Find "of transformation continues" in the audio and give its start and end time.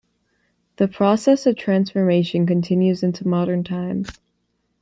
1.45-3.03